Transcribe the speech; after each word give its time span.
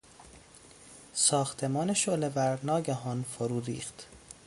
ساختمان 1.13 1.93
شعلهور 1.93 2.59
ناگهان 2.63 3.23
فرو 3.23 3.61
ریخت. 3.61 4.07